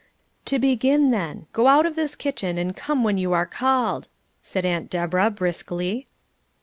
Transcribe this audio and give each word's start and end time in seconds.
"To 0.45 0.57
begin, 0.57 1.11
then: 1.11 1.45
Go 1.53 1.67
out 1.67 1.85
of 1.85 1.95
this 1.95 2.15
kitchen 2.15 2.57
and 2.57 2.75
come 2.75 3.03
when 3.03 3.19
you 3.19 3.33
are 3.33 3.45
called," 3.45 4.07
said 4.41 4.65
Aunt 4.65 4.89
Deborah, 4.89 5.29
briskly. 5.29 6.07